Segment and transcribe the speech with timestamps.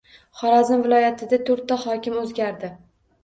[0.37, 2.71] Xorazm viloyatida to‘rtta hokim o‘zgardi